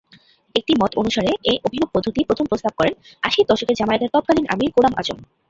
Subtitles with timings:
[0.55, 2.93] একটি মত অনুসারে এ অভিনব পদ্ধতি প্রথম প্রস্তাব করেন
[3.23, 5.17] আশির দশকে জামায়াতের তৎকালীন আমির গোলাম আযম।